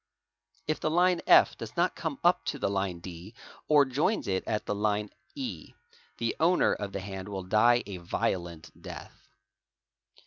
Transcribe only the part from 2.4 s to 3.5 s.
to the line D,